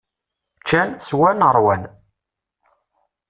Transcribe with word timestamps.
Ččan, 0.61 0.89
swan, 1.07 1.39
ṛwan. 1.57 1.83